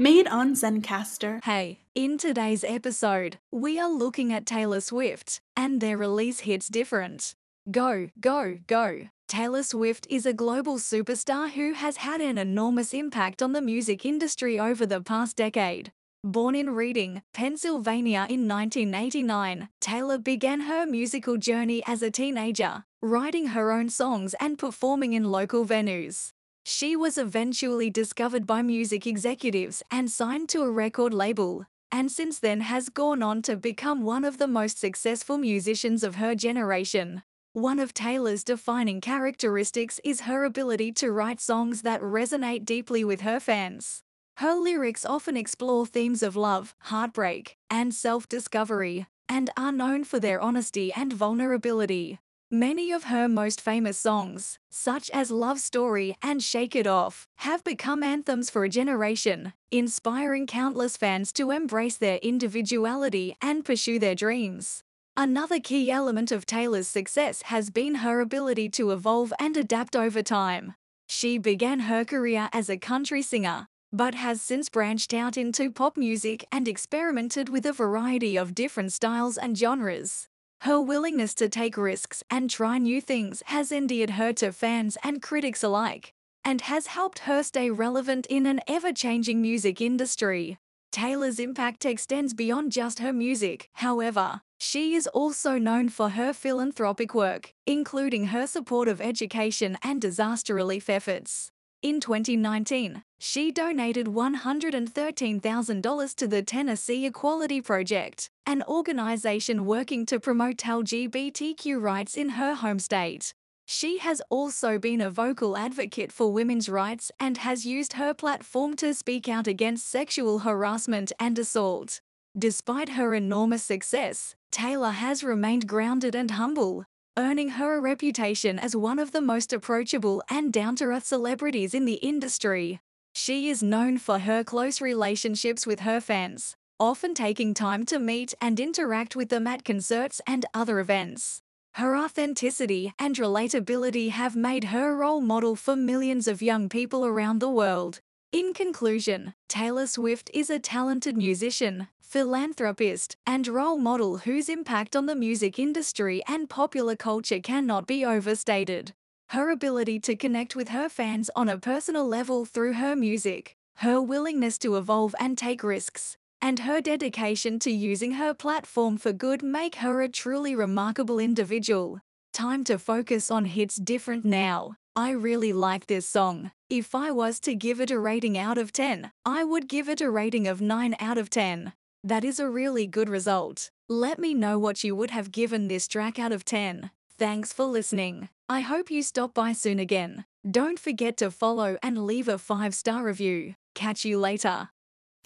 [0.00, 1.42] Made on Zencastr.
[1.42, 7.34] Hey, in today's episode, we are looking at Taylor Swift and their release hits different.
[7.68, 9.08] Go, go, go.
[9.26, 14.06] Taylor Swift is a global superstar who has had an enormous impact on the music
[14.06, 15.90] industry over the past decade.
[16.22, 23.48] Born in Reading, Pennsylvania in 1989, Taylor began her musical journey as a teenager, writing
[23.48, 26.30] her own songs and performing in local venues.
[26.70, 32.38] She was eventually discovered by music executives and signed to a record label, and since
[32.38, 37.22] then has gone on to become one of the most successful musicians of her generation.
[37.54, 43.22] One of Taylor's defining characteristics is her ability to write songs that resonate deeply with
[43.22, 44.02] her fans.
[44.36, 50.20] Her lyrics often explore themes of love, heartbreak, and self discovery, and are known for
[50.20, 52.18] their honesty and vulnerability.
[52.50, 57.62] Many of her most famous songs, such as Love Story and Shake It Off, have
[57.62, 64.14] become anthems for a generation, inspiring countless fans to embrace their individuality and pursue their
[64.14, 64.82] dreams.
[65.14, 70.22] Another key element of Taylor's success has been her ability to evolve and adapt over
[70.22, 70.72] time.
[71.06, 75.98] She began her career as a country singer, but has since branched out into pop
[75.98, 80.28] music and experimented with a variety of different styles and genres.
[80.62, 85.22] Her willingness to take risks and try new things has endeared her to fans and
[85.22, 86.12] critics alike,
[86.44, 90.58] and has helped her stay relevant in an ever changing music industry.
[90.90, 94.40] Taylor's impact extends beyond just her music, however.
[94.58, 100.54] She is also known for her philanthropic work, including her support of education and disaster
[100.54, 101.52] relief efforts.
[101.80, 110.56] In 2019, she donated $113,000 to the Tennessee Equality Project, an organization working to promote
[110.56, 113.32] LGBTQ rights in her home state.
[113.64, 118.74] She has also been a vocal advocate for women's rights and has used her platform
[118.74, 122.00] to speak out against sexual harassment and assault.
[122.36, 126.86] Despite her enormous success, Taylor has remained grounded and humble,
[127.18, 131.74] earning her a reputation as one of the most approachable and down to earth celebrities
[131.74, 132.78] in the industry.
[133.12, 138.34] She is known for her close relationships with her fans, often taking time to meet
[138.40, 141.42] and interact with them at concerts and other events.
[141.74, 147.04] Her authenticity and relatability have made her a role model for millions of young people
[147.04, 148.00] around the world.
[148.30, 155.04] In conclusion, Taylor Swift is a talented musician, philanthropist, and role model whose impact on
[155.04, 158.94] the music industry and popular culture cannot be overstated.
[159.28, 164.00] Her ability to connect with her fans on a personal level through her music, her
[164.00, 169.42] willingness to evolve and take risks, and her dedication to using her platform for good
[169.42, 172.00] make her a truly remarkable individual.
[172.32, 174.76] Time to focus on hits different now.
[174.96, 176.52] I really like this song.
[176.70, 180.00] If I was to give it a rating out of 10, I would give it
[180.00, 181.74] a rating of 9 out of 10.
[182.08, 183.70] That is a really good result.
[183.86, 186.90] Let me know what you would have given this track out of 10.
[187.18, 188.30] Thanks for listening.
[188.48, 190.24] I hope you stop by soon again.
[190.50, 193.56] Don't forget to follow and leave a 5 star review.
[193.74, 194.70] Catch you later.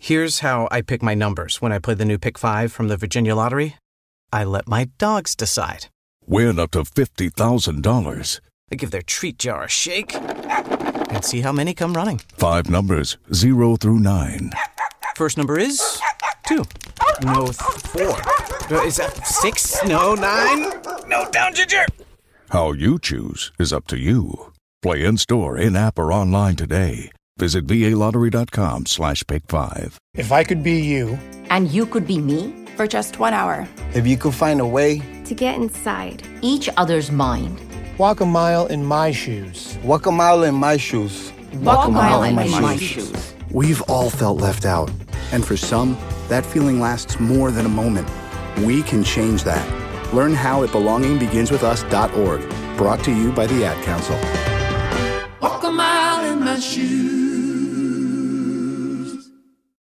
[0.00, 2.96] Here's how I pick my numbers when I play the new Pick 5 from the
[2.96, 3.76] Virginia Lottery
[4.32, 5.88] I let my dogs decide.
[6.24, 8.40] Win up to $50,000.
[8.72, 12.22] I give their treat jar a shake and see how many come running.
[12.38, 14.52] Five numbers, 0 through 9.
[15.16, 16.00] First number is
[16.50, 16.64] 2.
[17.22, 18.02] No, 4.
[18.02, 19.84] Uh, Is that 6?
[19.86, 20.82] No, 9?
[21.06, 21.86] No, down, Ginger!
[22.48, 24.52] How you choose is up to you.
[24.82, 27.12] Play in store, in app, or online today.
[27.38, 29.96] Visit VALottery.com slash pick 5.
[30.14, 31.18] If I could be you,
[31.50, 33.68] And you could be me for just one hour.
[33.94, 37.60] If you could find a way to get inside each other's mind.
[37.96, 39.78] Walk a mile in my shoes.
[39.84, 41.32] Walk a mile in my shoes.
[41.54, 43.34] Walk a mile in my shoes.
[43.52, 44.90] We've all felt left out.
[45.32, 45.96] And for some,
[46.30, 48.08] that feeling lasts more than a moment.
[48.64, 50.14] We can change that.
[50.14, 52.76] Learn how at belongingbeginswithus.org.
[52.78, 54.49] Brought to you by the Ad Council.